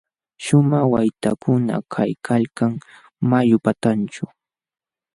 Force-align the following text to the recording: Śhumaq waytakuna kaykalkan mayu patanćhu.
Śhumaq 0.43 0.85
waytakuna 0.93 1.75
kaykalkan 1.93 2.71
mayu 3.29 3.57
patanćhu. 3.65 4.25